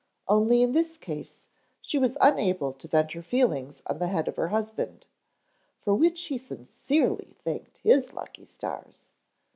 [0.27, 1.45] Only in this case
[1.79, 5.05] she was unable to vent her feelings on the head of her husband,
[5.79, 9.13] for which he sincerely thanked his lucky stars.